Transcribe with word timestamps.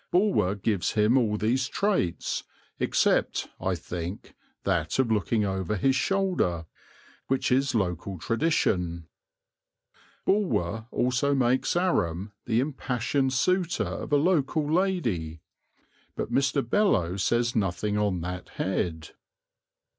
Bulwer 0.09 0.55
gives 0.55 0.93
him 0.93 1.15
all 1.15 1.37
these 1.37 1.67
traits, 1.67 2.43
except 2.79 3.49
(I 3.59 3.75
think) 3.75 4.33
that 4.63 4.97
of 4.97 5.11
looking 5.11 5.45
over 5.45 5.75
his 5.75 5.95
shoulder, 5.95 6.65
which 7.27 7.51
is 7.51 7.75
local 7.75 8.17
tradition. 8.17 9.05
Bulwer 10.25 10.87
also 10.89 11.35
makes 11.35 11.75
Aram 11.75 12.31
the 12.47 12.59
impassioned 12.59 13.33
suitor 13.33 13.83
of 13.83 14.11
a 14.11 14.17
local 14.17 14.67
lady; 14.73 15.41
but 16.15 16.31
Mr. 16.31 16.67
Beloe 16.67 17.17
says 17.17 17.55
nothing 17.55 17.95
on 17.95 18.21
that 18.21 18.49
head. 18.57 19.09